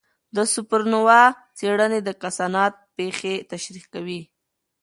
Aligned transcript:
د 0.35 0.37
سوپرنووا 0.53 1.23
څېړنې 1.57 1.99
د 2.03 2.09
کائنات 2.21 2.73
پېښې 2.97 3.33
تشریح 3.51 3.85
کوي. 3.93 4.21